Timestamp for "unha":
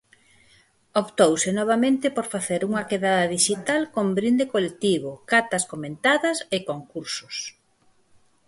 2.69-2.87